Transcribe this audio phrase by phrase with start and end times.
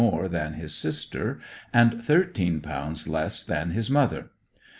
[0.03, 1.39] more than his sister,
[1.71, 4.31] and thirteen pounds less than his mother.